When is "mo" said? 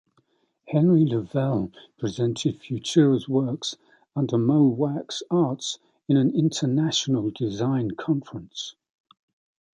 4.35-4.67